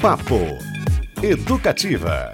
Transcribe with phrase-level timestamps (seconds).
[0.00, 0.36] Papo
[1.20, 2.32] Educativa.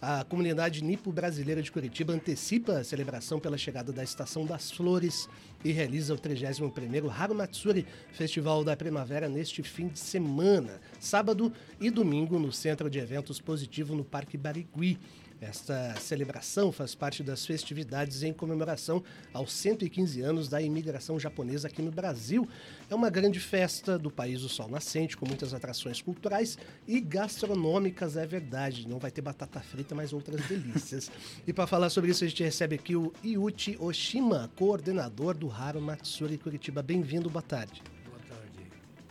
[0.00, 5.26] A comunidade nipo-brasileira de Curitiba antecipa a celebração pela chegada da Estação das Flores
[5.64, 12.38] e realiza o 31º Harumatsuri, Festival da Primavera, neste fim de semana, sábado e domingo,
[12.38, 14.98] no Centro de Eventos Positivo, no Parque Barigui.
[15.40, 21.82] Esta celebração faz parte das festividades em comemoração aos 115 anos da imigração japonesa aqui
[21.82, 22.48] no Brasil.
[22.88, 28.16] É uma grande festa do país do sol nascente, com muitas atrações culturais e gastronômicas,
[28.16, 28.88] é verdade.
[28.88, 31.10] Não vai ter batata frita, mas outras delícias.
[31.46, 35.80] e para falar sobre isso, a gente recebe aqui o Iuchi Oshima, coordenador do Haru
[35.80, 36.82] Matsuri Curitiba.
[36.82, 37.82] Bem-vindo, boa tarde.
[38.06, 38.70] Boa tarde.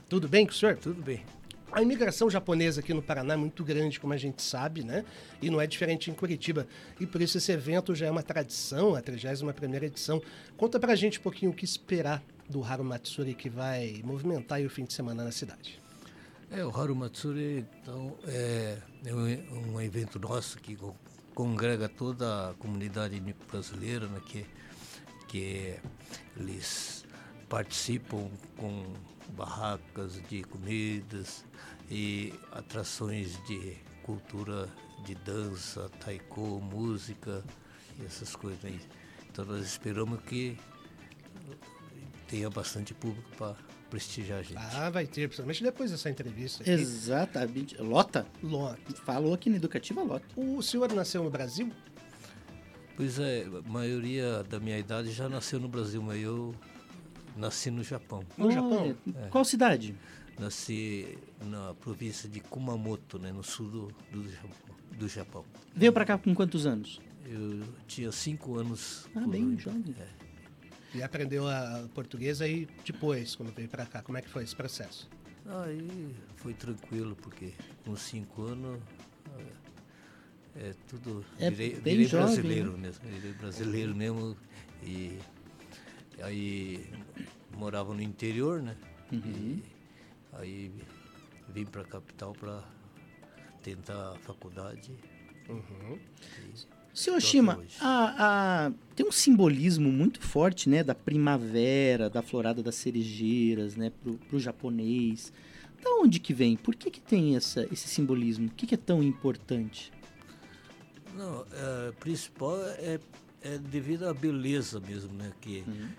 [0.09, 0.77] Tudo bem com o senhor?
[0.77, 1.23] Tudo bem.
[1.73, 5.03] A imigração japonesa aqui no Paraná é muito grande, como a gente sabe, né?
[5.41, 6.67] E não é diferente em Curitiba.
[6.99, 10.21] E por isso esse evento já é uma tradição, a 31ª edição.
[10.55, 14.69] Conta pra gente um pouquinho o que esperar do Haru Matsuri que vai movimentar o
[14.69, 15.81] fim de semana na cidade.
[16.51, 20.77] É, o Haru Matsuri, então, é, é um, um, evento nosso que
[21.33, 23.19] congrega toda a comunidade
[23.51, 24.45] brasileira, né, que,
[25.27, 25.75] que
[26.37, 27.03] eles
[27.49, 28.93] participam com
[29.31, 31.45] barracas de comidas
[31.89, 34.69] e atrações de cultura
[35.05, 37.43] de dança, taiko, música
[37.99, 38.79] e essas coisas aí.
[39.29, 40.57] Então nós esperamos que
[42.27, 43.55] tenha bastante público para
[43.89, 44.57] prestigiar a gente.
[44.57, 46.63] Ah, vai ter, principalmente depois dessa entrevista.
[46.63, 46.71] Aqui.
[46.71, 47.79] Exatamente.
[47.81, 48.25] Lota?
[48.41, 48.93] Lota.
[49.05, 50.25] Falou aqui na Educativa Lota.
[50.35, 51.71] O senhor nasceu no Brasil?
[52.95, 56.55] Pois é, a maioria da minha idade já nasceu no Brasil, mas eu
[57.35, 58.23] Nasci no Japão.
[58.37, 58.95] No Japão?
[59.15, 59.27] É.
[59.29, 59.95] Qual cidade?
[60.39, 65.45] Nasci na província de Kumamoto, né, no sul do, do, Japão, do Japão.
[65.75, 66.99] Veio para cá com quantos anos?
[67.25, 69.07] Eu tinha cinco anos.
[69.15, 69.95] Ah, bem jovem.
[69.99, 70.97] É.
[70.97, 74.01] E aprendeu a português aí depois, quando veio para cá.
[74.01, 75.09] Como é que foi esse processo?
[75.45, 78.79] Aí foi tranquilo, porque com cinco anos
[80.55, 82.77] é, é tudo é virei, bem virei jovem, brasileiro né?
[82.77, 83.01] mesmo.
[83.09, 84.37] Virei brasileiro mesmo
[84.83, 85.17] e
[86.21, 86.85] Aí
[87.55, 88.75] morava no interior, né?
[89.11, 89.59] Uhum.
[89.59, 89.63] E
[90.33, 90.71] aí
[91.49, 92.63] vim para a capital para
[93.61, 94.91] tentar a faculdade.
[95.49, 95.99] Uhum.
[96.93, 102.75] Senhor Shima, a, a, tem um simbolismo muito forte, né, da primavera, da florada das
[102.75, 105.33] cerejeiras, né, pro, pro japonês.
[105.83, 106.55] Da onde que vem?
[106.55, 108.47] Por que que tem essa, esse simbolismo?
[108.47, 109.91] O que, que é tão importante?
[111.15, 112.99] Não, é, principal é
[113.43, 115.31] é devido à beleza mesmo, né?
[115.41, 115.89] Que uhum.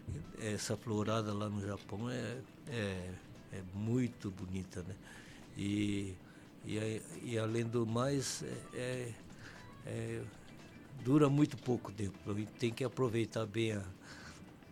[0.41, 2.39] essa florada lá no Japão é,
[2.69, 3.11] é,
[3.53, 4.95] é muito bonita, né?
[5.57, 6.15] E,
[6.65, 9.13] e, e além do mais, é, é,
[9.87, 10.23] é
[11.05, 12.19] dura muito pouco tempo.
[12.59, 13.83] Tem que aproveitar bem a,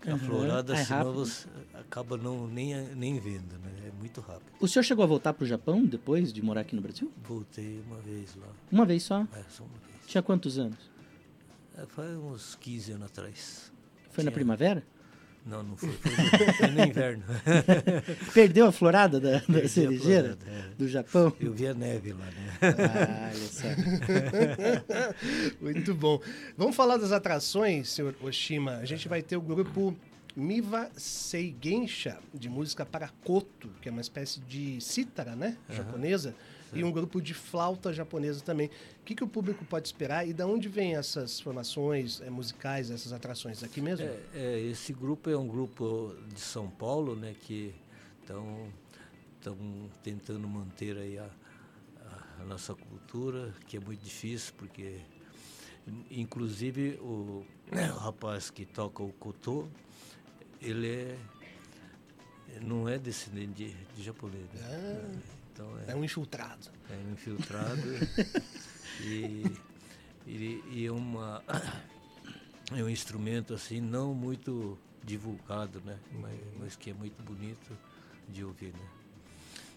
[0.06, 0.18] a uhum.
[0.18, 3.70] florada, é senão você acaba não, nem, nem vendo, né?
[3.86, 4.50] É muito rápido.
[4.58, 7.12] O senhor chegou a voltar para o Japão depois de morar aqui no Brasil?
[7.22, 8.48] Voltei uma vez lá.
[8.70, 9.20] Uma vez só?
[9.34, 10.06] É, só uma vez.
[10.06, 10.91] Tinha quantos anos?
[11.78, 13.72] É, foi uns 15 anos atrás.
[14.10, 14.24] Foi Tinha...
[14.26, 14.84] na primavera?
[15.44, 15.90] Não, não foi.
[15.90, 17.24] Foi, foi no inverno.
[18.32, 20.74] Perdeu a florada da, da cerejeira florada, é.
[20.78, 21.32] do Japão?
[21.40, 22.58] Eu vi a neve lá, né?
[22.62, 23.66] Ah, olha só.
[25.60, 26.20] Muito bom.
[26.56, 28.76] Vamos falar das atrações, senhor Oshima.
[28.76, 29.96] A gente vai ter o grupo
[30.36, 35.56] Miva Seigensha, de música para koto, que é uma espécie de cítara, né?
[35.68, 35.76] Uhum.
[36.72, 38.68] E um grupo de flauta japonesa também.
[39.00, 42.90] O que, que o público pode esperar e de onde vêm essas formações é, musicais,
[42.90, 43.62] essas atrações?
[43.62, 44.06] Aqui mesmo?
[44.06, 47.74] É, é, esse grupo é um grupo de São Paulo, né, que
[48.20, 48.70] estão
[50.02, 51.28] tentando manter aí a,
[52.40, 55.00] a, nossa cultura, que é muito difícil, porque
[56.10, 59.68] inclusive o, o rapaz que toca o koto,
[60.60, 61.18] ele é
[62.60, 64.44] não é descendente de, de japonês.
[64.52, 64.60] Né?
[64.62, 65.41] Ah.
[65.52, 66.70] Então é, é um infiltrado.
[66.90, 67.82] É um infiltrado
[69.02, 69.44] e,
[70.26, 71.42] e, e uma,
[72.72, 75.98] é um instrumento assim não muito divulgado, né?
[76.12, 77.76] Mas, mas que é muito bonito
[78.28, 79.01] de ouvir, né?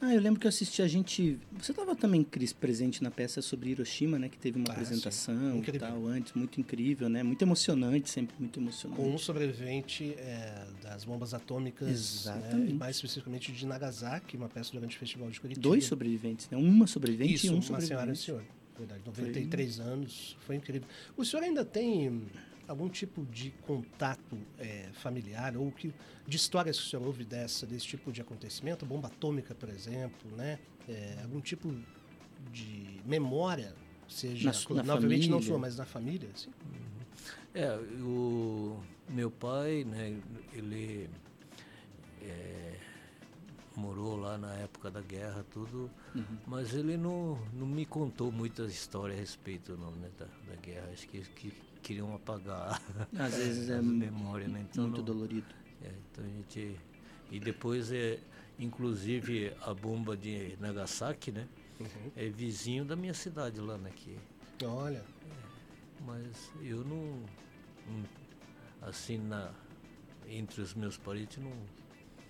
[0.05, 1.39] Ah, eu lembro que eu assisti a gente.
[1.59, 4.29] Você estava também, Cris, presente na peça sobre Hiroshima, né?
[4.29, 7.23] Que teve uma ah, apresentação e tal antes, muito incrível, né?
[7.23, 9.01] Muito emocionante, sempre muito emocionante.
[9.01, 12.73] Com um sobrevivente é, das bombas atômicas, Exatamente.
[12.73, 12.77] Né?
[12.77, 15.63] mais especificamente de Nagasaki, uma peça durante o Festival de Curitiba.
[15.63, 16.57] Dois sobreviventes, né?
[16.57, 17.87] Uma sobrevivente Isso, e um uma sobrevivente.
[17.87, 18.43] senhora e um senhor.
[18.77, 19.85] Verdade, 93 foi...
[19.85, 20.87] anos, foi incrível.
[21.17, 22.21] O senhor ainda tem
[22.67, 25.93] algum tipo de contato é, familiar ou que,
[26.27, 30.29] de histórias que o senhor ouve dessa, desse tipo de acontecimento, bomba atômica, por exemplo,
[30.35, 30.59] né?
[30.87, 31.73] É, algum tipo
[32.51, 33.73] de memória,
[34.07, 36.29] seja, na, na obviamente não sua, mas na família?
[36.33, 36.51] Assim?
[37.53, 38.79] É, o
[39.09, 40.19] meu pai, né,
[40.53, 41.09] ele
[42.21, 42.79] é,
[43.75, 46.37] morou lá na época da guerra, tudo, uhum.
[46.47, 50.89] mas ele não, não me contou muitas histórias a respeito não, né, da, da guerra.
[50.91, 51.51] Acho que, que
[51.81, 52.81] queriam apagar
[53.17, 54.65] Às vezes é memória, né?
[54.69, 55.47] Então, muito não, dolorido.
[55.83, 56.79] É, então a gente.
[57.31, 58.19] E depois é,
[58.59, 61.47] inclusive a bomba de Nagasaki, né?
[61.79, 62.11] Uhum.
[62.15, 63.91] É vizinho da minha cidade lá, né?
[63.95, 64.17] Que,
[64.63, 64.99] Olha.
[64.99, 67.21] É, mas eu não,
[67.87, 68.05] não,
[68.81, 69.51] assim na
[70.27, 71.51] entre os meus parentes não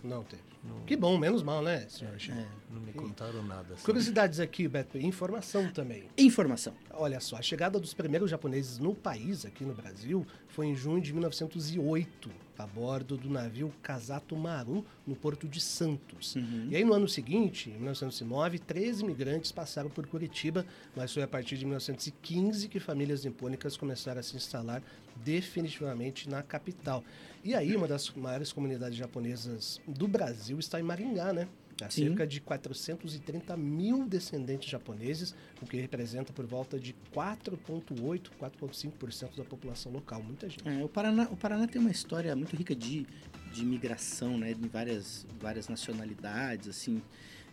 [0.06, 0.44] não teve.
[0.64, 0.82] Não...
[0.82, 2.16] Que bom, menos mal, né, senhor?
[2.16, 3.76] É, não me contaram nada.
[3.76, 3.84] Assim.
[3.84, 4.98] Curiosidades aqui, Beto.
[4.98, 6.06] Informação também.
[6.18, 6.74] Informação.
[6.92, 11.02] Olha só, a chegada dos primeiros japoneses no país, aqui no Brasil, foi em junho
[11.02, 16.36] de 1908, a bordo do navio Kazato Maru, no porto de Santos.
[16.36, 16.68] Uhum.
[16.70, 20.66] E aí, no ano seguinte, em 1909, 13 imigrantes passaram por Curitiba,
[20.96, 24.82] mas foi a partir de 1915 que famílias nipônicas começaram a se instalar
[25.16, 27.04] definitivamente na capital.
[27.44, 31.48] E aí, uma das maiores comunidades japonesas do Brasil está em Maringá, né?
[31.82, 32.08] Há Sim.
[32.08, 39.44] cerca de 430 mil descendentes japoneses, o que representa por volta de 4,8%, 4,5% da
[39.44, 40.24] população local.
[40.24, 40.66] Muita gente.
[40.68, 43.06] É, o, Paraná, o Paraná tem uma história muito rica de,
[43.52, 44.54] de imigração, né?
[44.54, 47.02] De várias, várias nacionalidades, assim.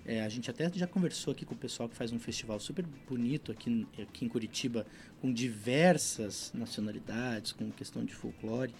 [0.04, 2.84] É, a gente até já conversou aqui com o pessoal que faz um festival super
[3.08, 4.84] bonito aqui, aqui em Curitiba,
[5.20, 8.74] com diversas nacionalidades, com questão de folclore.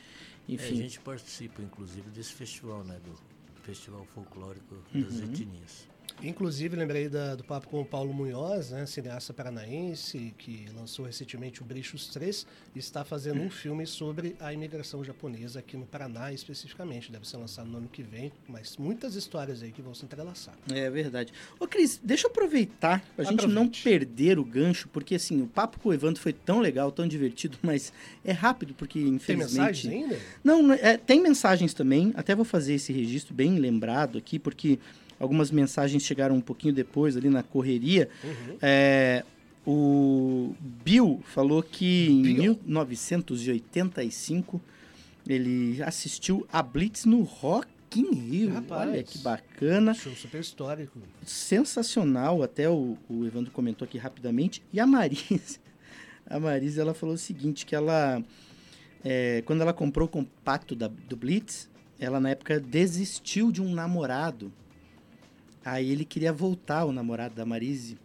[0.48, 0.74] Enfim.
[0.74, 2.98] É, a gente participa, inclusive, desse festival, né?
[3.04, 3.14] Do
[3.62, 5.32] Festival Folclórico das uhum.
[5.32, 5.91] Etnias.
[6.22, 11.62] Inclusive, lembrei da, do papo com o Paulo Munhoz, né, cineasta paranaense, que lançou recentemente
[11.62, 16.32] o Brichos 3 e está fazendo um filme sobre a imigração japonesa aqui no Paraná,
[16.32, 17.10] especificamente.
[17.10, 20.54] Deve ser lançado no ano que vem, mas muitas histórias aí que vão se entrelaçar.
[20.72, 21.32] É verdade.
[21.58, 25.46] Ô, Cris, deixa eu aproveitar para a gente não perder o gancho, porque assim, o
[25.46, 27.92] papo com o Evandro foi tão legal, tão divertido, mas
[28.24, 29.88] é rápido, porque infelizmente.
[29.88, 30.18] Tem mensagens ainda?
[30.42, 32.12] Não, é, tem mensagens também.
[32.16, 34.78] Até vou fazer esse registro bem lembrado aqui, porque
[35.22, 38.08] algumas mensagens chegaram um pouquinho depois, ali na correria.
[38.24, 38.56] Uhum.
[38.60, 39.24] É,
[39.64, 44.60] o Bill falou que em 1985
[45.28, 48.52] ele assistiu a Blitz no Rock in Rio.
[48.52, 49.94] Rapaz, Olha que bacana.
[49.94, 50.98] Show super histórico.
[51.24, 54.60] Sensacional, até o, o Evandro comentou aqui rapidamente.
[54.72, 55.60] E a Marisa,
[56.26, 58.20] a Marisa ela falou o seguinte, que ela,
[59.04, 61.70] é, quando ela comprou o compacto da, do Blitz,
[62.00, 64.52] ela na época desistiu de um namorado
[65.64, 67.98] Aí ele queria voltar, o namorado da Marise,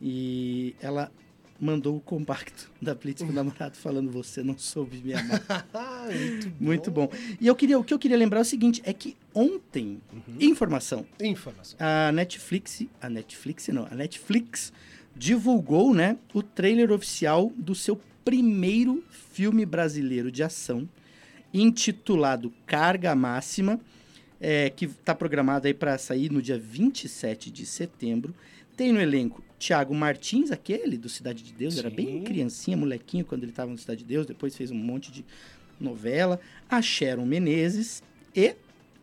[0.00, 1.10] e ela
[1.60, 5.42] mandou o compacto da Blitz pro namorado falando você não soube me amar.
[6.10, 6.56] Muito, bom.
[6.60, 7.10] Muito bom.
[7.40, 10.36] E eu queria, o que eu queria lembrar é o seguinte, é que ontem, uhum.
[10.40, 11.06] informação.
[11.20, 11.78] Informação.
[11.80, 14.72] A Netflix, a Netflix não, a Netflix
[15.16, 20.88] divulgou, né, o trailer oficial do seu primeiro filme brasileiro de ação,
[21.52, 23.78] intitulado Carga Máxima
[24.44, 28.34] é, que está programado aí para sair no dia 27 de setembro.
[28.76, 31.80] Tem no elenco Tiago Martins, aquele do Cidade de Deus, Sim.
[31.80, 35.10] era bem criancinha, molequinho quando ele estava no Cidade de Deus, depois fez um monte
[35.10, 35.24] de
[35.80, 36.38] novela.
[36.68, 38.02] A Sharon Menezes
[38.36, 38.54] e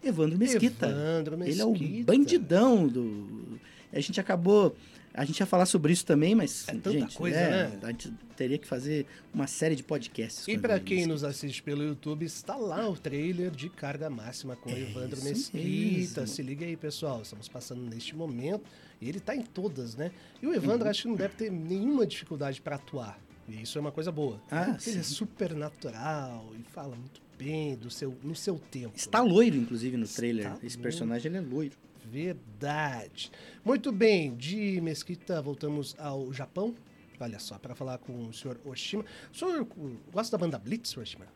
[0.04, 0.88] Evandro Mesquita.
[0.88, 1.64] Evandro Mesquita.
[1.64, 3.60] Ele é o bandidão do.
[3.92, 4.76] A gente acabou
[5.14, 6.68] a gente ia falar sobre isso também, mas.
[6.68, 7.80] É tanta gente, coisa, é, né?
[7.84, 10.48] A gente teria que fazer uma série de podcasts.
[10.48, 14.70] E para quem nos assiste pelo YouTube, está lá o trailer de Carga Máxima com
[14.70, 16.22] é Evandro Mesquita.
[16.22, 16.28] Mesmo.
[16.28, 17.22] Se liga aí, pessoal.
[17.22, 18.64] Estamos passando neste momento.
[19.02, 20.12] E ele está em todas, né?
[20.42, 20.92] E o Evandro uhum.
[20.92, 23.20] acho que não deve ter nenhuma dificuldade para atuar.
[23.50, 24.40] E isso é uma coisa boa.
[24.50, 28.94] Ah, Ele é super natural e fala muito bem do seu, no seu tempo.
[28.96, 30.54] Está loiro, inclusive, no trailer.
[30.64, 31.76] Esse personagem ele é loiro.
[32.06, 33.32] Verdade.
[33.64, 36.76] Muito bem, de Mesquita voltamos ao Japão.
[37.20, 39.06] Olha só, para falar com o senhor Oshima.
[39.32, 39.68] O senhor
[40.12, 41.28] gosta da banda Blitz, Oshima?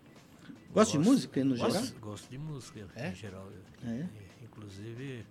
[0.73, 1.87] Gosta de música no gosto, geral?
[2.01, 3.09] Gosto de música é?
[3.09, 3.47] em geral.
[3.85, 4.05] É?
[4.43, 5.25] Inclusive,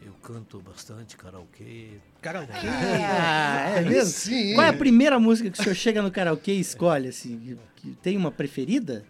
[0.00, 1.98] eu canto bastante karaokê.
[2.20, 2.52] Karaokê?
[2.54, 4.10] Ah, é mesmo?
[4.10, 4.54] Sim.
[4.54, 7.08] Qual é a primeira música que o senhor chega no karaokê e escolhe?
[7.08, 7.58] Assim,
[8.00, 9.04] tem uma preferida?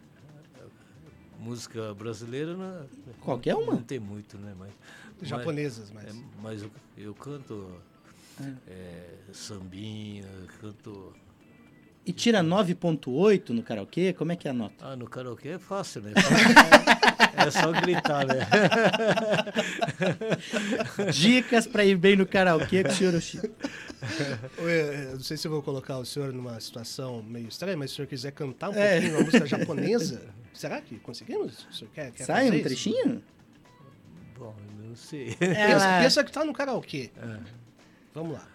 [1.43, 2.87] Música brasileira, não,
[3.21, 3.75] Qualquer uma?
[3.75, 4.55] Não tem muito, né?
[4.57, 4.71] Mas
[5.29, 6.05] japonesas, mas.
[6.05, 7.69] É, mas eu, eu canto
[8.41, 8.53] é.
[8.69, 10.27] É, sambinha,
[10.61, 11.13] canto.
[12.05, 14.13] E tira 9.8 no karaokê?
[14.13, 14.75] Como é que é a nota?
[14.85, 16.13] Ah, no karaokê é fácil, né?
[17.35, 18.47] É só gritar, né?
[21.13, 23.55] Dicas para ir bem no karaokê com o senhor Oshiro.
[25.13, 27.97] Não sei se eu vou colocar o senhor numa situação meio estranha, mas se o
[27.97, 28.93] senhor quiser cantar um é.
[28.93, 30.23] pouquinho uma música japonesa,
[30.53, 31.67] Será que conseguimos?
[31.71, 33.17] Você quer, quer Sai um trechinho?
[33.17, 33.23] Isso?
[34.39, 35.37] Bom, não sei.
[35.41, 36.03] É, Ela...
[36.03, 37.11] Pensa, que tá no karaokê.
[37.17, 37.41] É.
[38.15, 38.47] Vamos lá.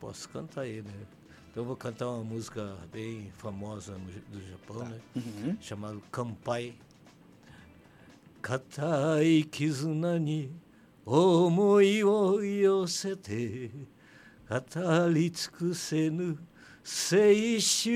[0.00, 0.92] Posso cantar aí, né?
[1.50, 3.98] Então eu vou cantar uma música bem famosa
[4.30, 4.88] do Japão, tá.
[4.88, 5.00] né?
[5.16, 5.56] Uhum.
[5.60, 6.74] Chamada Kampai.
[8.40, 10.50] Katai kizuna ni
[11.06, 13.70] omoi o yosete
[14.48, 16.36] Katari tsukusenu
[16.82, 17.92] seishun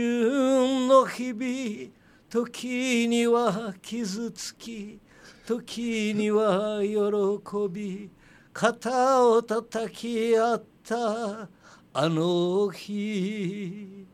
[0.87, 1.93] no hibi
[2.36, 5.00] 尽くせぬ青春の日々時には傷つき
[5.46, 8.10] 時には喜び
[8.54, 11.50] 肩を叩き合った
[11.94, 14.06] あの日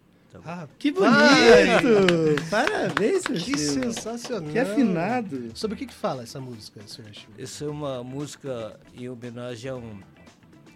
[0.46, 1.82] Ah, Que vai!
[1.82, 2.50] bonito!
[2.52, 3.92] Parabéns, seu Que Chima.
[3.92, 4.52] sensacional.
[4.52, 5.52] Que afinado.
[5.56, 7.32] Sobre o que, que fala essa música, senhor Chico?
[7.40, 10.00] Essa é uma música em homenagem a um,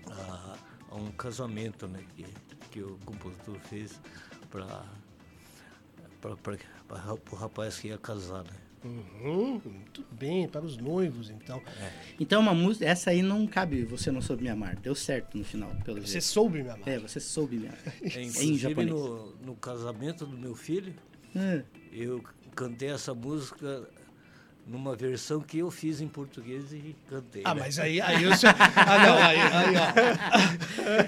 [0.10, 0.58] a,
[0.90, 2.26] a um casamento né, que,
[2.72, 4.02] que o compositor fez
[4.50, 4.84] para
[6.89, 8.45] o rapaz que ia casar.
[8.45, 8.51] Né?
[8.85, 11.61] Uhum, muito bem, para os noivos, então.
[12.21, 12.85] Então, uma música.
[12.87, 14.77] Essa aí não cabe, você não soube me amar.
[14.77, 16.25] Deu certo no final, pelo Você jeito.
[16.25, 16.87] soube me amar.
[16.89, 17.79] É, você soube me amar.
[18.03, 18.91] É, inclusive japonês.
[18.95, 20.95] no, no casamento do meu filho,
[21.35, 21.63] Ah,
[21.93, 22.23] eu
[22.55, 23.89] cantei essa música
[24.67, 27.43] numa versão que eu fiz em português e cantei.
[27.45, 27.61] Ah, né?
[27.61, 28.55] mas aí, aí o senhor.
[28.59, 29.75] Ah, não, aí, aí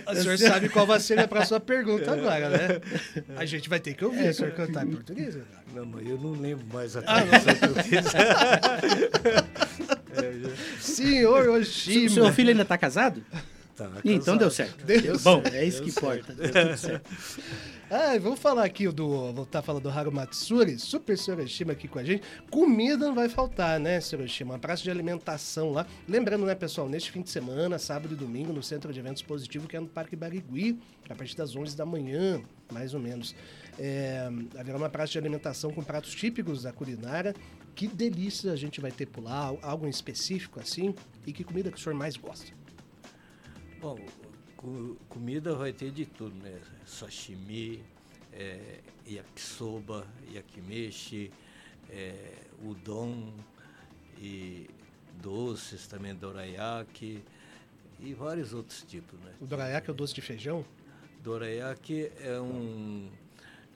[0.06, 0.12] ó.
[0.12, 2.80] O senhor sabe qual vai ser a próxima pergunta agora, né?
[3.36, 5.42] A gente vai ter que ouvir o senhor cantar em português, né?
[5.74, 8.06] Não, mas eu não lembro mais a Ah, versão que eu fiz.
[10.80, 12.08] Senhor O Oshima.
[12.08, 13.22] seu filho ainda tá casado?
[13.78, 14.38] Tá, Então casado.
[14.38, 14.84] deu certo.
[14.84, 16.32] Deu Bom, certo, é isso que importa.
[16.34, 17.10] Deu tudo certo.
[17.90, 19.32] Ah, vamos falar aqui do.
[19.32, 22.22] Voltar a falar do Haru Matsuri, Super Soroshima aqui com a gente.
[22.50, 24.52] Comida não vai faltar, né, Soroshima?
[24.52, 25.86] Uma praça de alimentação lá.
[26.06, 29.66] Lembrando, né, pessoal, neste fim de semana, sábado e domingo, no Centro de Eventos Positivo,
[29.66, 33.34] que é no Parque Barigui, a partir das 11 da manhã, mais ou menos.
[33.78, 37.34] É, haverá uma praça de alimentação com pratos típicos da culinária.
[37.74, 40.94] Que delícia a gente vai ter por lá, algo em específico assim.
[41.26, 42.57] E que comida que o senhor mais gosta?
[43.80, 43.98] Bom,
[44.56, 46.60] co- comida vai ter de tudo, né?
[46.86, 47.82] Sashimi,
[48.32, 51.30] é, yakisoba, yakimeshi,
[51.90, 53.32] é, udon
[54.20, 54.68] e
[55.22, 57.22] doces também, dorayaki
[58.00, 59.34] e vários outros tipos, né?
[59.40, 60.64] O dorayaki é o doce de feijão?
[61.22, 63.10] Dorayaki é um,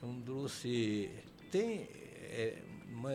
[0.02, 1.10] é um doce,
[1.50, 1.88] tem
[2.30, 3.12] é, uma-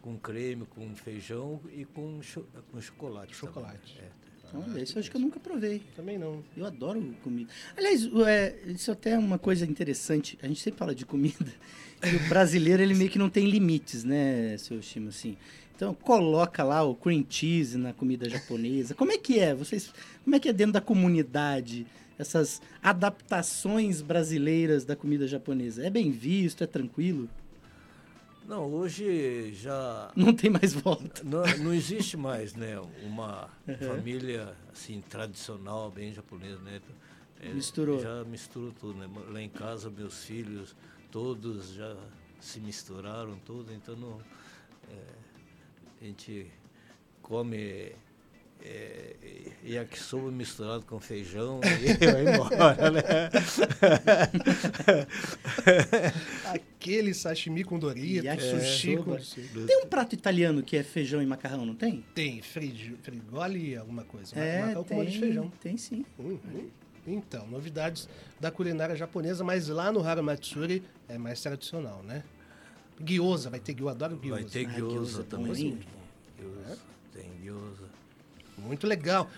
[0.00, 3.34] com creme, com feijão e com, cho- com chocolate.
[3.40, 3.54] também.
[3.54, 3.98] Chocolate.
[4.00, 4.23] É.
[4.52, 5.82] Olha, isso eu acho que eu nunca provei.
[5.96, 6.42] Também não.
[6.56, 7.50] Eu adoro comida.
[7.76, 10.38] Aliás, é, isso até é uma coisa interessante.
[10.42, 11.34] A gente sempre fala de comida.
[12.04, 15.38] E o brasileiro, ele meio que não tem limites, né, seu Shima, assim.
[15.74, 18.94] Então, coloca lá o cream cheese na comida japonesa.
[18.94, 19.54] Como é que é?
[19.54, 19.90] Vocês,
[20.22, 21.86] como é que é dentro da comunidade
[22.18, 25.84] essas adaptações brasileiras da comida japonesa?
[25.84, 26.62] É bem visto?
[26.62, 27.28] É tranquilo?
[28.46, 31.22] Não, hoje já Não tem mais volta.
[31.24, 33.48] não, não existe mais, né, uma
[33.86, 36.80] família assim tradicional bem japonesa, né?
[37.40, 38.00] É, Misturou.
[38.00, 39.08] Já misturou tudo, né?
[39.28, 40.74] Lá em casa meus filhos
[41.10, 41.96] todos já
[42.40, 44.20] se misturaram tudo, então não,
[44.90, 44.98] é,
[46.00, 46.46] a gente
[47.22, 47.92] come
[48.62, 49.16] é,
[49.64, 53.02] yakisoba misturado com feijão e vai embora, né?
[56.52, 58.60] Aquele sashimi com dorito, Yakisoba.
[58.60, 59.16] sushi com...
[59.66, 62.04] Tem um prato italiano que é feijão e macarrão, não tem?
[62.14, 64.36] Tem frigi- frigoli, alguma coisa.
[64.38, 65.52] É, Macarrão com molho de feijão.
[65.60, 66.04] tem sim.
[66.18, 66.68] Uhum.
[67.06, 68.08] Então, novidades
[68.40, 72.22] da culinária japonesa, mas lá no Haramatsuri é mais tradicional, né?
[73.00, 74.40] Gyoza, vai ter gyoza, adoro gyoza.
[74.42, 75.78] Vai ter Ah, gyoza gyoza é também.
[76.38, 76.78] Gyoza,
[77.12, 77.84] Tem gyoza.
[78.58, 79.30] Muito legal.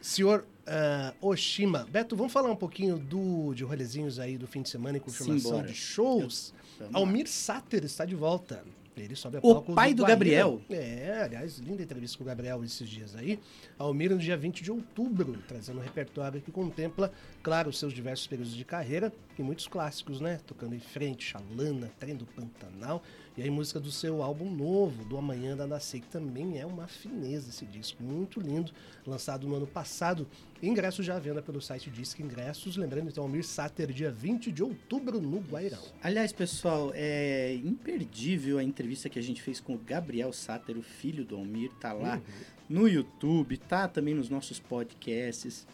[0.00, 4.70] Senhor ah, Oshima, Beto, vamos falar um pouquinho do, de rolezinhos aí do fim de
[4.70, 5.66] semana e confirmação Simbora.
[5.66, 6.54] de shows?
[6.92, 8.64] Almir Sater está de volta.
[8.96, 10.14] Ele sobe a O palco pai do Guaíra.
[10.14, 10.60] Gabriel.
[10.70, 13.40] É, aliás, linda entrevista com o Gabriel esses dias aí.
[13.78, 17.10] Almir no dia 20 de outubro, trazendo um repertório que contempla,
[17.42, 20.38] claro, os seus diversos períodos de carreira e muitos clássicos, né?
[20.46, 23.02] Tocando em frente, Xalana, Trem do Pantanal
[23.36, 26.86] e aí música do seu álbum novo, do Amanhã da Nascer, que também é uma
[26.86, 28.72] fineza esse disco, muito lindo,
[29.06, 30.26] lançado no ano passado.
[30.62, 34.62] Ingressos já à venda pelo site Disque Ingressos, lembrando então Almir Sater, dia 20 de
[34.62, 35.82] outubro no Guairão.
[36.02, 40.82] Aliás, pessoal, é imperdível a entrevista que a gente fez com o Gabriel Sater, o
[40.82, 42.20] filho do Almir, tá lá
[42.68, 45.66] no YouTube, tá também nos nossos podcasts.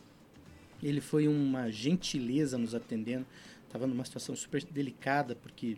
[0.83, 3.27] Ele foi uma gentileza nos atendendo.
[3.71, 5.77] Tava numa situação super delicada, porque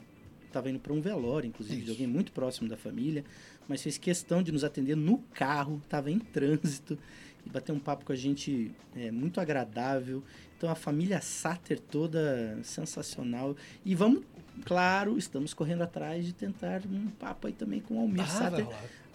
[0.52, 1.92] tava indo para um velório, inclusive, de Isso.
[1.92, 3.24] alguém muito próximo da família,
[3.68, 6.98] mas fez questão de nos atender no carro, tava em trânsito
[7.44, 10.22] e bater um papo com a gente é, muito agradável.
[10.56, 13.56] Então a família Sater toda sensacional.
[13.84, 14.22] E vamos,
[14.64, 18.66] claro, estamos correndo atrás de tentar um papo aí também com o Almir Ah, Sater.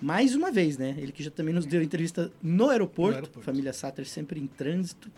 [0.01, 0.95] Mais uma vez, né?
[0.97, 3.11] Ele que já também nos deu entrevista no aeroporto.
[3.11, 3.45] No aeroporto.
[3.45, 5.11] Família Sater sempre em trânsito.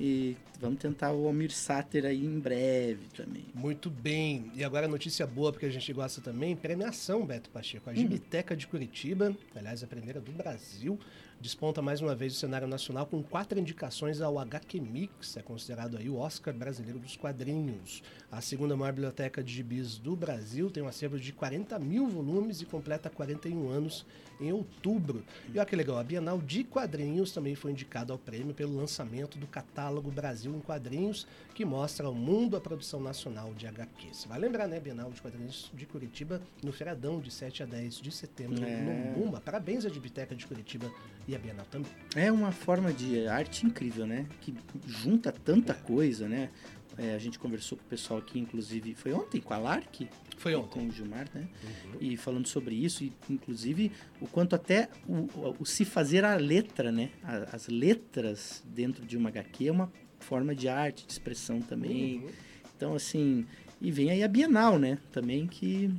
[0.00, 3.44] E vamos tentar o Almir Sater aí em breve também.
[3.54, 4.50] Muito bem.
[4.54, 7.90] E agora notícia boa, porque a gente gosta também, premiação, Beto Pacheco.
[7.90, 10.98] A Gibiteca de Curitiba, aliás, a primeira do Brasil,
[11.40, 15.96] desponta mais uma vez o cenário nacional com quatro indicações ao HQ Mix, é considerado
[15.96, 18.02] aí o Oscar brasileiro dos quadrinhos.
[18.30, 22.60] A segunda maior biblioteca de gibis do Brasil tem um acervo de 40 mil volumes
[22.60, 24.04] e completa 41 anos
[24.40, 25.24] em outubro.
[25.52, 29.38] E olha que legal, a Bienal de Quadrinhos também foi indicada ao prêmio pelo lançamento
[29.38, 34.24] do catálogo Brasil em Quadrinhos, que mostra ao mundo a produção nacional de HQs.
[34.26, 38.10] Vai lembrar, né, Bienal de Quadrinhos de Curitiba, no feriadão de 7 a 10 de
[38.10, 38.80] setembro, é.
[38.80, 39.40] no Mumba.
[39.40, 40.90] Parabéns à Biblioteca de Curitiba
[41.30, 41.90] e à Bienal também.
[42.16, 44.26] É uma forma de arte incrível, né?
[44.40, 44.54] Que
[44.86, 46.50] junta tanta coisa, né?
[46.98, 50.08] É, a gente conversou com o pessoal aqui, inclusive, foi ontem com a Lark?
[50.36, 50.70] Foi ontem.
[50.70, 51.48] Com o Gilmar, né?
[51.62, 51.98] Uhum.
[52.00, 56.34] E falando sobre isso, e inclusive o quanto até o, o, o se fazer a
[56.36, 57.10] letra, né?
[57.52, 62.18] as letras dentro de uma HQ é uma forma de arte, de expressão também.
[62.18, 62.30] Uhum.
[62.76, 63.46] Então, assim,
[63.80, 64.98] e vem aí a Bienal, né?
[65.12, 65.90] Também que.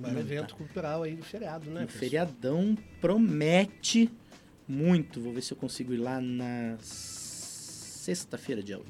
[0.00, 0.56] Um evento tá.
[0.56, 1.84] cultural aí do feriado, né?
[1.84, 4.10] O feriadão promete
[4.70, 5.20] muito.
[5.20, 8.88] Vou ver se eu consigo ir lá na sexta-feira, dia 8.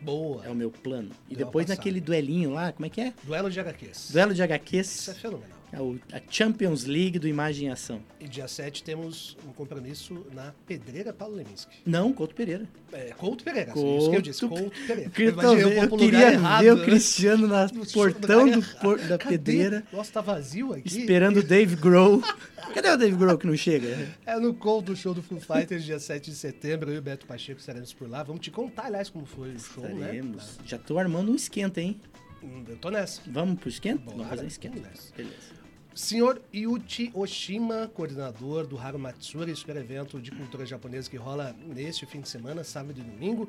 [0.00, 0.44] Boa.
[0.44, 1.10] É o meu plano.
[1.28, 3.12] E depois naquele duelinho lá, como é que é?
[3.24, 4.10] Duelo de HQs.
[4.12, 4.86] Duelo de HQs.
[4.86, 5.58] Isso é fenomenal.
[5.72, 8.00] É a Champions League do Imagem e Ação.
[8.18, 11.76] E dia 7 temos um compromisso na Pedreira Paulo Leminski.
[11.84, 12.66] Não, Couto Pereira.
[12.90, 13.98] É, Couto Pereira, Couto...
[13.98, 15.42] isso que eu disse, Couto Pereira.
[15.42, 19.36] Eu, eu, eu queria errado, ver o Cristiano na no portão do, por, da Cadê?
[19.36, 19.84] Pedreira.
[19.92, 20.88] Nossa, tá vazio aqui.
[20.88, 22.22] Esperando o Dave Grohl.
[22.74, 24.08] Cadê o Dave Grohl que não chega?
[24.24, 26.90] É no Couto, show do Foo Fighters, dia 7 de setembro.
[26.90, 28.22] Eu e o Beto Pacheco estaremos por lá.
[28.22, 29.92] Vamos te contar, aliás, como foi o show, né?
[29.92, 30.56] estaremos.
[30.58, 30.64] né?
[30.64, 32.00] Já tô armando um esquenta, hein?
[32.42, 33.20] Hum, eu tô nessa.
[33.26, 33.98] Vamos pro esquenta?
[33.98, 34.80] Bora, Vamos fazer um esquenta.
[35.16, 35.57] Beleza.
[35.98, 42.06] Senhor Yuchi Oshima, coordenador do Haru Matsuri, super evento de cultura japonesa que rola neste
[42.06, 43.48] fim de semana, sábado e domingo.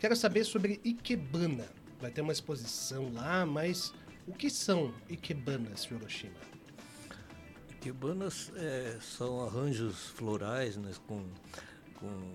[0.00, 1.68] Quero saber sobre Ikebana.
[2.00, 3.92] Vai ter uma exposição lá, mas
[4.26, 6.32] o que são Ikebanas, Senhor Oshima?
[7.72, 11.22] Ikebanas é, são arranjos florais né, com,
[11.96, 12.32] com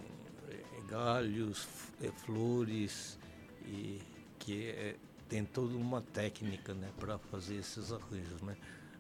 [0.47, 1.67] é, galhos,
[2.03, 3.17] é, flores,
[3.65, 3.99] e
[4.37, 4.95] que é,
[5.27, 8.43] tem toda uma técnica né, para fazer esses arranjos.
[8.43, 8.55] Né?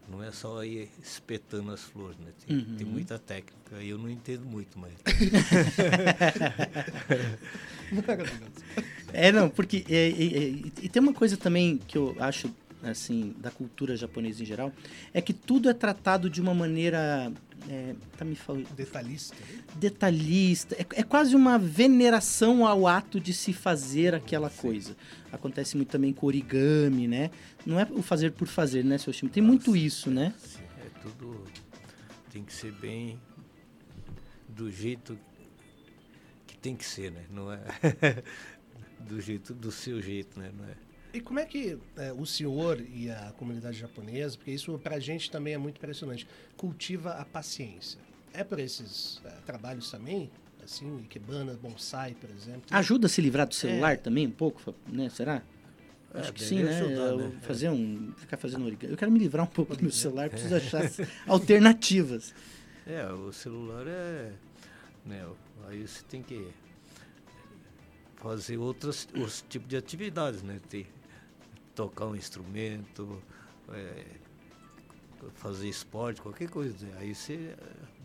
[0.07, 2.31] Não é só ir espetando as flores, né?
[2.45, 2.75] Tem, uhum.
[2.77, 3.75] tem muita técnica.
[3.81, 4.93] Eu não entendo muito, mas.
[9.13, 9.83] é, não, porque.
[9.89, 10.49] É, é, é,
[10.81, 12.53] e tem uma coisa também que eu acho,
[12.91, 14.71] assim, da cultura japonesa em geral,
[15.13, 17.31] é que tudo é tratado de uma maneira.
[17.69, 18.67] É, tá me falando.
[18.75, 19.35] Detalhista.
[19.35, 19.63] Né?
[19.75, 20.75] Detalhista.
[20.75, 24.61] É, é, quase uma veneração ao ato de se fazer aquela Sim.
[24.61, 24.97] coisa.
[25.31, 27.31] Acontece muito também com origami, né?
[27.65, 29.31] Não é o fazer por fazer, né, seu time?
[29.31, 30.33] Tem Nossa, muito isso, né?
[30.37, 31.43] Sim, é tudo.
[32.31, 33.19] Tem que ser bem
[34.47, 35.17] do jeito
[36.45, 37.25] que tem que ser, né?
[37.29, 37.59] Não é
[38.99, 40.51] do jeito do seu jeito, né?
[40.55, 40.84] Não é.
[41.15, 44.99] E como é que é, o senhor e a comunidade japonesa, porque isso para a
[44.99, 47.97] gente também é muito impressionante, cultiva a paciência?
[48.33, 50.29] É por esses é, trabalhos também?
[50.61, 52.63] Assim, Ikebana, bonsai, por exemplo.
[52.69, 53.95] Ajuda a se livrar do celular é.
[53.95, 55.07] também um pouco, né?
[55.07, 55.41] Será?
[56.13, 56.81] É, Acho que sim, né?
[56.81, 57.31] Ajudar, né?
[57.43, 58.11] Fazer um.
[58.17, 58.91] Ficar fazendo origami.
[58.91, 60.83] Eu quero me livrar um pouco do meu celular, preciso achar
[61.27, 62.33] alternativas.
[62.85, 64.33] É, o celular é.
[65.05, 65.25] Né,
[65.69, 66.45] aí você tem que
[68.17, 70.59] fazer outros, outros tipos de atividades, né?
[70.67, 70.87] Ter,
[71.75, 73.21] tocar um instrumento,
[73.71, 74.05] é,
[75.35, 76.75] fazer esporte, qualquer coisa.
[76.97, 77.53] Aí você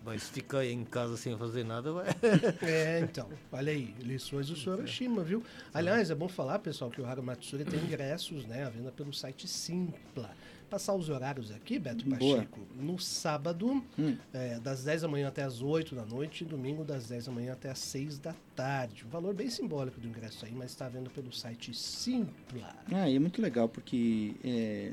[0.04, 2.06] mas ficar em casa sem fazer nada vai.
[2.62, 3.28] é, então.
[3.52, 5.42] Olha aí, lições do Soroshima, viu?
[5.74, 8.64] Aliás, é bom falar, pessoal, que o Haru Matsuri tem ingressos, né?
[8.64, 10.30] À venda pelo site Simpla.
[10.70, 12.60] Passar os horários aqui, Beto Pacheco.
[12.60, 12.82] Boa.
[12.82, 14.16] No sábado, hum.
[14.32, 17.32] é, das 10 da manhã até as 8 da noite, e domingo, das 10 da
[17.32, 19.04] manhã até as 6 da tarde.
[19.04, 22.74] Um valor bem simbólico do ingresso aí, mas está vendo pelo site Simpla.
[22.92, 24.92] Ah, e é muito legal, porque é,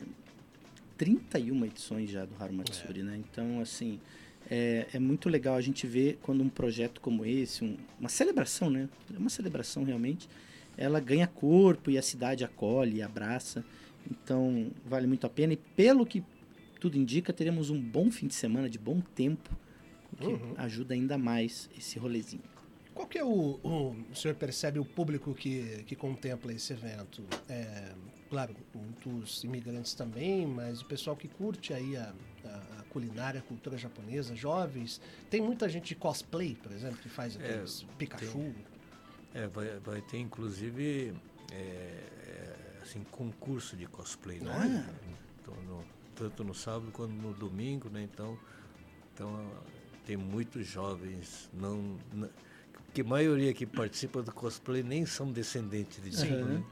[0.97, 3.03] 31 edições já do Haru Matsuri, é.
[3.03, 3.21] né?
[3.23, 3.99] Então, assim
[4.49, 8.69] é, é, muito legal a gente ver quando um projeto como esse, um, uma celebração,
[8.69, 8.87] né?
[9.13, 10.29] É uma celebração realmente,
[10.77, 13.63] ela ganha corpo e a cidade acolhe, abraça.
[14.09, 15.53] Então, vale muito a pena.
[15.53, 16.23] E pelo que
[16.79, 19.49] tudo indica, teremos um bom fim de semana, de bom tempo,
[20.13, 20.53] o que uhum.
[20.57, 22.43] ajuda ainda mais esse rolezinho.
[22.93, 27.23] Qual que é o, o, o senhor percebe o público que, que contempla esse evento?
[27.47, 27.93] É,
[28.29, 33.43] claro, muitos imigrantes também, mas o pessoal que curte aí a, a, a, culinária, a
[33.43, 34.99] cultura japonesa, jovens.
[35.29, 38.31] Tem muita gente de cosplay, por exemplo, que faz é, aqueles é, Pikachu.
[38.33, 38.55] Tem,
[39.35, 41.13] é, vai, vai ter inclusive
[41.51, 42.16] é
[42.87, 44.89] assim, concurso de cosplay, né?
[45.41, 45.83] Então, no,
[46.15, 48.03] tanto no sábado quanto no domingo, né?
[48.03, 48.37] Então,
[49.13, 49.51] então
[50.05, 52.29] tem muitos jovens não, não
[52.93, 56.31] que a maioria que participa do cosplay nem são descendentes de Sim.
[56.31, 56.63] né?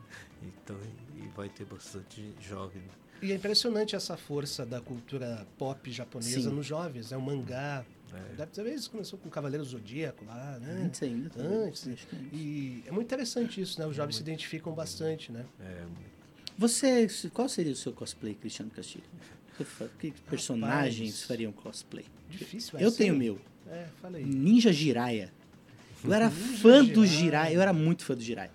[0.42, 0.76] Então,
[1.18, 2.82] e vai ter bastante jovem.
[3.22, 6.56] E é impressionante essa força da cultura pop japonesa Sim.
[6.56, 7.12] nos jovens.
[7.12, 8.36] É o mangá, É.
[8.38, 10.84] Deve talvez começou com o Cavaleiro Zodíaco lá, né?
[10.86, 11.32] Antes ainda.
[11.38, 11.88] Antes.
[11.88, 11.96] É
[12.36, 13.86] e é muito interessante isso, né?
[13.86, 15.46] Os jovens é se identificam bastante, né?
[15.60, 15.84] É.
[16.58, 19.04] Você, qual seria o seu cosplay, Cristiano Castilho?
[20.00, 22.06] Que personagens Rapaz, fariam cosplay?
[22.30, 23.40] Difícil, Eu tenho o meu.
[23.68, 24.26] É, fala aí.
[24.26, 25.32] Ninja Jiraiya.
[26.04, 26.94] Eu era Ninja fã Jiraiya.
[26.94, 28.52] do Jiraiya, eu era muito fã do Jiraiya.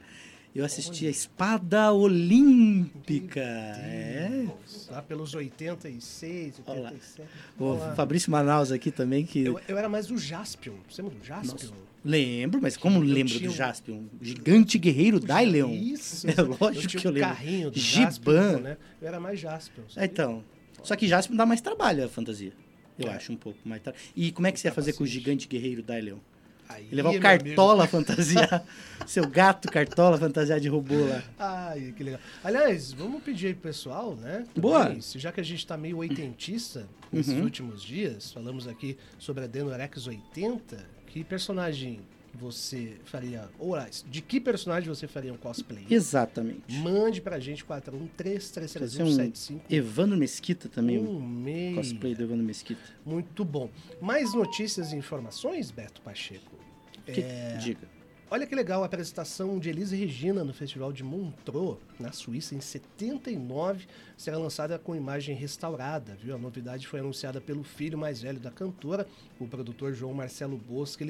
[0.55, 3.41] Eu assisti a Espada Olímpica.
[3.41, 4.49] É.
[4.91, 7.29] Lá pelos 86, 87.
[7.59, 9.45] O Fabrício Manaus aqui também que.
[9.45, 10.75] Eu, eu era mais do Jaspion.
[10.89, 11.53] Você lembra do Jaspion?
[11.53, 11.91] Nossa.
[12.05, 14.03] Lembro, mas como eu lembro do Jaspion?
[14.21, 15.71] Gigante guerreiro Daileon.
[15.71, 16.27] Isso.
[16.29, 17.29] É lógico eu que eu lembro.
[17.29, 18.05] carrinho do Giban.
[18.05, 18.77] Jaspion, né?
[19.01, 19.85] Eu era mais Jaspion.
[19.97, 20.43] É, então.
[20.83, 22.53] Só que Jaspion dá mais trabalho a fantasia.
[22.99, 23.15] Eu é.
[23.15, 24.03] acho um pouco mais trabalho.
[24.17, 26.19] E como é que você ia fazer com o gigante guerreiro Daileon?
[26.75, 28.65] Aí, levar o Cartola fantasiar.
[29.07, 31.23] seu gato Cartola fantasiar de robô lá.
[31.39, 32.21] Ai, que legal.
[32.45, 34.45] Aliás, vamos pedir aí pro pessoal, né?
[34.55, 34.97] Também, Boa.
[35.01, 37.43] Já que a gente tá meio oitentista nesses uhum.
[37.43, 42.01] últimos dias, falamos aqui sobre a Denorex 80, que personagem
[42.33, 43.77] você faria, ou
[44.09, 45.85] de que personagem você faria um cosplay?
[45.91, 46.73] Exatamente.
[46.75, 49.53] Mande pra gente 4133375.
[49.53, 50.99] Um Evandro Mesquita também.
[50.99, 51.75] Um mês.
[51.75, 52.81] Cosplay do Evandro Mesquita.
[53.05, 53.69] Muito bom.
[54.01, 56.60] Mais notícias e informações, Beto Pacheco?
[57.07, 57.57] Que, é...
[57.59, 58.01] Diga.
[58.33, 62.61] Olha que legal a apresentação de Elise Regina no Festival de Montreux, na Suíça, em
[62.61, 63.89] 79.
[64.17, 66.37] Será lançada com imagem restaurada, viu?
[66.37, 69.05] A novidade foi anunciada pelo filho mais velho da cantora,
[69.41, 71.03] o produtor João Marcelo Bosco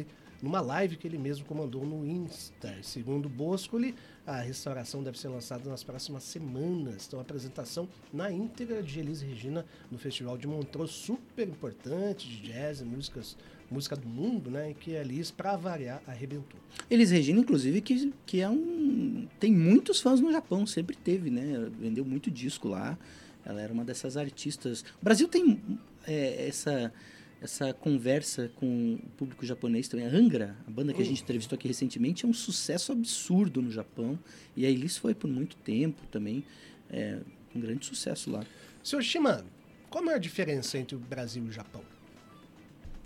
[0.43, 2.75] numa live que ele mesmo comandou no Insta.
[2.83, 3.95] Segundo Boscoli,
[4.27, 7.07] a restauração deve ser lançada nas próximas semanas.
[7.07, 12.41] Então, a apresentação na íntegra de Elise Regina no Festival de Montreux, super importante, de
[12.41, 13.37] jazz, músicas,
[13.71, 14.71] música do mundo, né?
[14.71, 16.61] E que a Elis, para variar, arrebentou.
[16.91, 19.27] Elis Regina, inclusive, que, que é um.
[19.39, 21.71] tem muitos fãs no Japão, sempre teve, né?
[21.79, 22.99] Vendeu muito disco lá.
[23.45, 24.83] Ela era uma dessas artistas.
[25.01, 25.61] O Brasil tem
[26.07, 26.93] é, essa
[27.41, 30.07] essa conversa com o público japonês também.
[30.07, 33.71] A Angra, a banda que a gente entrevistou aqui recentemente, é um sucesso absurdo no
[33.71, 34.19] Japão.
[34.55, 36.45] E a Elis foi por muito tempo também.
[36.91, 37.19] É,
[37.55, 38.45] um grande sucesso lá.
[38.85, 39.45] Senhor Shima,
[39.89, 41.83] qual a maior diferença entre o Brasil e o Japão?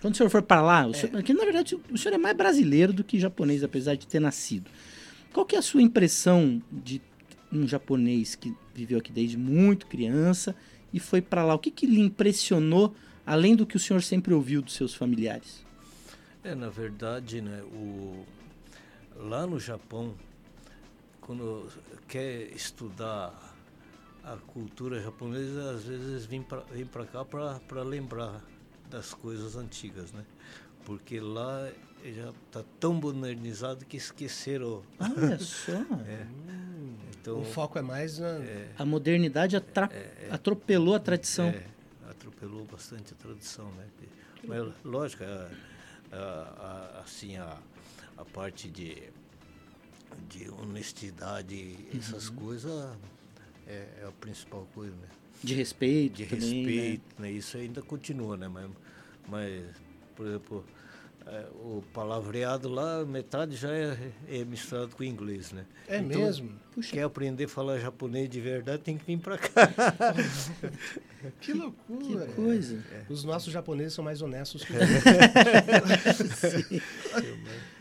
[0.04, 0.92] Quando o senhor for para lá, o é.
[0.92, 4.70] senhor, na verdade o senhor é mais brasileiro do que japonês, apesar de ter nascido.
[5.32, 7.00] Qual que é a sua impressão de
[7.50, 10.54] um japonês que viveu aqui desde muito criança
[10.92, 11.54] e foi para lá?
[11.54, 15.64] O que, que lhe impressionou além do que o senhor sempre ouviu dos seus familiares?
[16.44, 18.26] É, na verdade, né, o,
[19.16, 20.14] lá no Japão,
[21.22, 21.66] quando
[22.06, 23.56] quer estudar
[24.22, 28.44] a cultura japonesa, às vezes vem para cá para lembrar
[28.94, 30.24] das coisas antigas, né?
[30.84, 31.70] Porque lá
[32.04, 34.82] já está tão modernizado que esqueceram.
[34.98, 35.72] Olha só.
[36.06, 36.26] é.
[37.20, 38.28] Então, o foco é mais na...
[38.28, 39.88] É, a modernidade atra...
[39.90, 41.46] é, é, atropelou a tradição.
[41.46, 41.64] É,
[42.10, 43.86] atropelou bastante a tradição, né?
[44.46, 45.48] Mas, lógico, a,
[46.12, 47.56] a, a, assim, a,
[48.18, 49.02] a parte de,
[50.28, 52.36] de honestidade, essas uhum.
[52.36, 52.96] coisas
[53.66, 55.08] é, é, a principal coisa, né?
[55.42, 56.72] De respeito De também, né?
[56.72, 57.28] respeito, né?
[57.28, 57.32] né?
[57.32, 58.48] Isso ainda continua, né?
[58.48, 58.70] Mas,
[59.28, 59.64] mas
[60.14, 60.64] por exemplo,
[61.26, 63.96] é, o palavreado lá, metade já é,
[64.28, 65.64] é, misturado com inglês, né?
[65.88, 66.50] É então, mesmo?
[66.72, 66.92] Puxa.
[66.92, 69.68] Quer aprender a falar japonês de verdade, tem que vir para cá.
[71.40, 72.26] que loucura!
[72.26, 72.84] Que coisa!
[72.92, 73.04] É.
[73.08, 74.78] Os nossos japoneses são mais honestos que os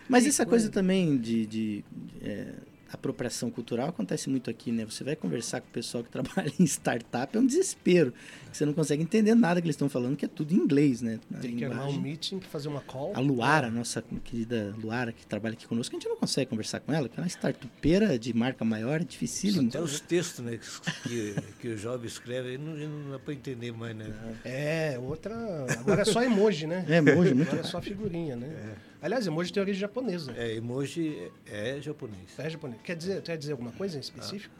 [0.09, 1.85] Mas essa coisa, coisa também de, de
[2.21, 2.53] é,
[2.93, 4.85] apropriação cultural acontece muito aqui, né?
[4.85, 8.13] Você vai conversar com o pessoal que trabalha em startup, é um desespero.
[8.51, 11.19] Você não consegue entender nada que eles estão falando, que é tudo em inglês, né?
[11.41, 13.13] Tem que armar um meeting, fazer uma call.
[13.15, 16.93] A Luara, nossa querida Luara, que trabalha aqui conosco, a gente não consegue conversar com
[16.93, 19.69] ela, porque ela é uma startupeira de marca maior, é dificílimo.
[19.69, 20.59] Até os textos né,
[21.03, 24.13] que, que o jovem escreve, não, não dá para entender mais, né?
[24.45, 25.33] É, outra...
[25.79, 26.85] Agora é só emoji, né?
[26.87, 28.47] É, emoji, muito Agora é só figurinha, né?
[28.47, 28.92] É.
[29.03, 30.33] Aliás, emoji tem origem japonesa.
[30.37, 32.39] É, emoji é japonês.
[32.39, 32.81] É japonês.
[32.81, 34.55] Quer dizer, quer dizer alguma coisa em específico?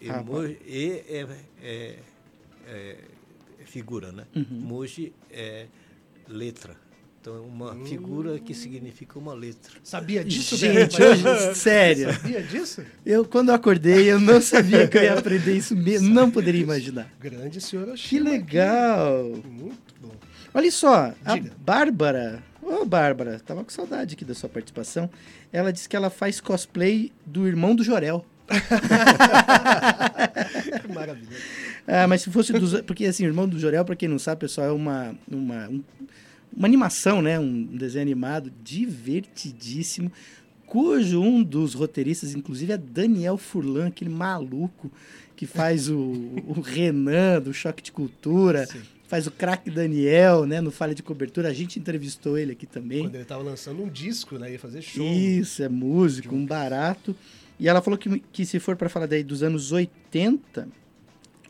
[0.00, 0.20] Ah.
[0.20, 1.26] Emoji ah, e é,
[1.60, 1.98] é,
[2.68, 2.96] é,
[3.66, 4.26] figura, né?
[4.36, 4.60] Uhum.
[4.62, 5.66] Emoji é
[6.28, 6.76] letra.
[7.20, 7.84] Então, é uma hum.
[7.84, 9.72] figura que significa uma letra.
[9.82, 12.12] Sabia disso, Gente, hoje, sério.
[12.12, 12.84] Sabia disso?
[13.04, 16.10] Eu, quando eu acordei, eu não sabia que eu ia aprender isso mesmo.
[16.10, 17.10] Não poderia imaginar.
[17.18, 19.32] Grande senhora Que legal.
[19.32, 19.48] Aqui.
[19.48, 20.12] Muito bom.
[20.54, 21.50] Olha só, Diga.
[21.50, 25.10] a Bárbara Ô, Bárbara, tava com saudade aqui da sua participação.
[25.52, 28.24] Ela disse que ela faz cosplay do irmão do Jorel.
[30.94, 31.36] Maravilha.
[31.86, 32.80] Ah, mas se fosse dos.
[32.80, 35.84] Porque, assim, o irmão do Jorel, para quem não sabe, pessoal, é uma, uma, um,
[36.56, 37.38] uma animação, né?
[37.38, 40.10] Um desenho animado divertidíssimo,
[40.64, 44.90] cujo um dos roteiristas, inclusive, é Daniel Furlan, aquele maluco
[45.36, 45.98] que faz o,
[46.46, 48.66] o Renan do Choque de Cultura.
[48.66, 48.80] Sim.
[49.06, 50.60] Faz o craque Daniel, né?
[50.60, 51.48] No Falha de Cobertura.
[51.48, 53.02] A gente entrevistou ele aqui também.
[53.02, 54.52] Quando ele estava lançando um disco, né?
[54.52, 55.06] Ia fazer show.
[55.06, 57.14] Isso, é músico, um barato.
[57.58, 60.68] E ela falou que, que se for para falar daí dos anos 80,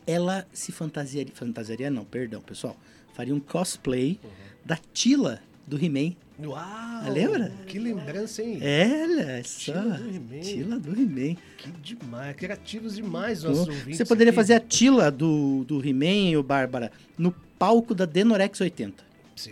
[0.05, 1.33] ela se fantasiaria.
[1.33, 2.77] Fantasiaria não, perdão, pessoal.
[3.13, 4.29] Faria um cosplay uhum.
[4.63, 6.13] da Tila do He-Man.
[6.37, 7.11] Uau!
[7.11, 7.51] Lembra?
[7.65, 8.59] Que lembrança, hein?
[8.61, 9.71] É, olha só.
[9.71, 10.39] Tila do He-Man.
[10.41, 11.37] Tila do He-Man.
[11.57, 12.35] Que demais.
[12.35, 13.97] Criativos demais nossos ouvintes.
[13.97, 14.35] Você poderia aqui.
[14.35, 19.03] fazer a Tila do, do He-Man, Bárbara, no palco da Denorex 80.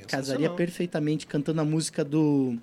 [0.07, 2.57] Casaria perfeitamente cantando a música do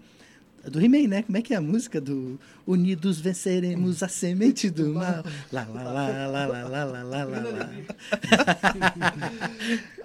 [0.68, 1.22] do He-Man, né?
[1.22, 4.94] Como é que é a música do Unidos venceremos a semente do hum.
[4.94, 5.24] mal.
[5.50, 7.24] Lá lá lá lá lá lá lá lá.
[7.24, 7.70] lá.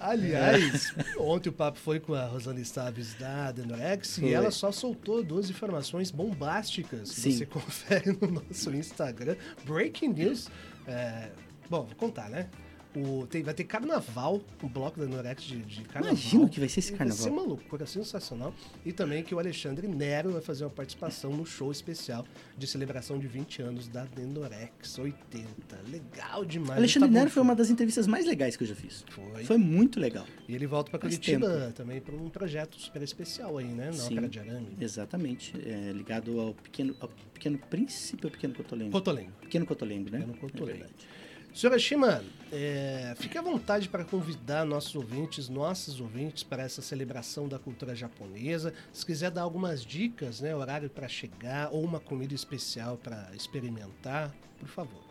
[0.00, 5.22] Aliás, ontem o papo foi com a Rosana Stabes da Denorex e ela só soltou
[5.22, 7.10] duas informações bombásticas.
[7.10, 7.32] Sim.
[7.32, 10.48] Você confere no nosso Instagram, breaking news.
[10.86, 11.28] É,
[11.68, 12.48] bom, vou contar, né?
[12.96, 16.16] O, tem, vai ter carnaval, o bloco da Norex de, de carnaval.
[16.16, 17.16] Imagina que vai ser esse carnaval.
[17.16, 18.54] Vai ser uma loucura sensacional.
[18.86, 22.24] E também que o Alexandre Nero vai fazer uma participação no show especial
[22.56, 25.46] de celebração de 20 anos da Denorex 80.
[25.90, 26.78] Legal demais.
[26.78, 29.04] Alexandre tá Nero foi uma das entrevistas mais legais que eu já fiz.
[29.10, 29.44] Foi.
[29.44, 30.24] Foi muito legal.
[30.48, 33.86] E ele volta para Curitiba também para um projeto super especial aí, né?
[33.86, 34.76] Na Sim, Ópera de Arame.
[34.80, 35.52] Exatamente.
[35.66, 38.90] É, ligado ao pequeno, ao pequeno príncipe ou pequeno cotolengo?
[38.90, 39.32] Cotolengo.
[39.42, 40.20] Pequeno cotolengo, né?
[40.20, 40.84] Pequeno cotolengo.
[40.84, 41.15] É
[41.56, 47.48] Senhora Shima, é, fique à vontade para convidar nossos ouvintes, nossos ouvintes, para essa celebração
[47.48, 48.74] da cultura japonesa.
[48.92, 54.34] Se quiser dar algumas dicas, né, horário para chegar ou uma comida especial para experimentar,
[54.60, 55.02] por favor.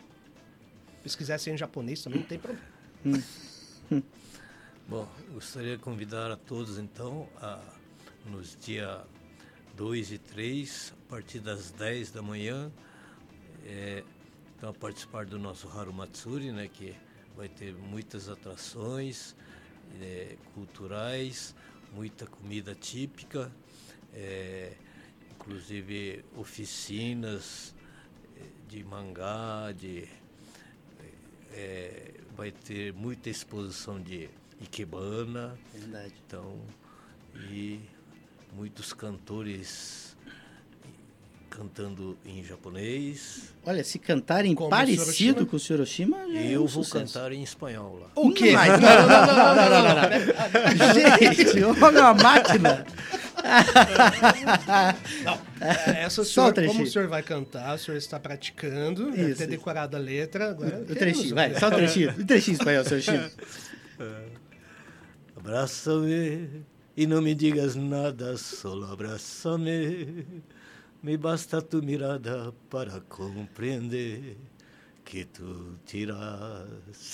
[1.04, 2.64] Se quiser ser em japonês também, não tem problema.
[4.86, 7.60] Bom, gostaria de convidar a todos, então, a,
[8.24, 9.00] nos dias
[9.76, 12.70] 2 e 3, a partir das 10 da manhã,
[13.64, 14.04] é,
[14.56, 16.96] então, a participar do nosso Haru Matsuri, né, que
[17.36, 19.36] vai ter muitas atrações
[20.00, 21.54] é, culturais,
[21.92, 23.52] muita comida típica,
[24.14, 24.72] é,
[25.30, 27.74] inclusive oficinas
[28.34, 30.08] é, de mangá, de,
[31.52, 35.58] é, vai ter muita exposição de ikebana.
[35.74, 36.14] Verdade.
[36.26, 36.58] Então,
[37.50, 37.78] e
[38.54, 40.16] muitos cantores
[41.56, 43.54] cantando em japonês.
[43.64, 47.42] Olha, se cantarem Como parecido o com o Hiroshima, eu é um vou cantar em
[47.42, 48.10] espanhol lá.
[48.14, 48.52] O quê?
[48.52, 52.86] Não, não, não, não, não, não, Gente, olha a máquina.
[55.24, 59.46] não, é, essa senhor, como o senhor vai cantar, o senhor está praticando, deve ter
[59.46, 60.50] decorado a letra.
[60.50, 62.10] Agora, o trechinho, vai, só o trechinho.
[62.18, 63.30] O trechinho em espanhol, seu Chico.
[65.34, 66.66] Abraça-me
[66.96, 70.26] e não me digas nada, só abraça-me.
[71.06, 74.36] Me basta tu mirada para compreender
[75.04, 76.18] que tu tiras.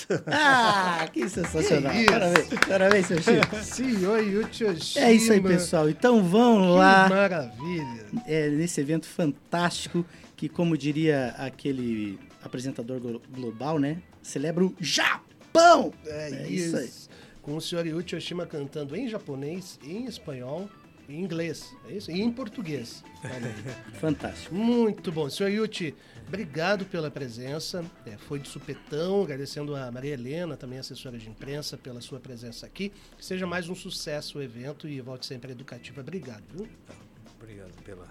[0.26, 1.92] Ah, que sensacional.
[1.92, 3.56] Que parabéns, parabéns, seu Chico.
[3.62, 5.90] Senhor Yuchio É isso aí, pessoal.
[5.90, 7.06] Então vão que lá.
[7.06, 8.06] maravilha.
[8.26, 10.06] É, nesse evento fantástico
[10.38, 12.98] que, como diria aquele apresentador
[13.30, 14.00] global, né?
[14.22, 15.92] Celebra o Japão.
[16.06, 16.64] É, é isso.
[16.64, 16.90] isso aí.
[17.42, 20.70] Com o senhor Yuchi Oshima cantando em japonês, em espanhol
[21.12, 22.10] em inglês, é isso?
[22.10, 23.04] E em português.
[24.00, 24.54] Fantástico.
[24.54, 25.28] Muito bom.
[25.28, 25.94] Senhor Yuti,
[26.26, 27.84] obrigado pela presença.
[28.06, 32.66] É, foi de supetão, agradecendo a Maria Helena, também assessora de imprensa, pela sua presença
[32.66, 32.92] aqui.
[33.16, 36.00] Que seja mais um sucesso o evento e volte sempre educativa.
[36.00, 36.68] Obrigado, viu?
[37.40, 38.08] Obrigado pela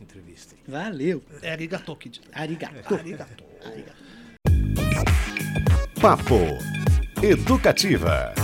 [0.00, 0.54] entrevista.
[0.66, 1.22] Valeu.
[1.42, 2.20] É arigato, Kid.
[2.32, 2.94] Arigato.
[2.94, 3.44] Arigato.
[3.64, 4.04] arigato.
[6.00, 6.74] Papo
[7.22, 8.34] Educativa.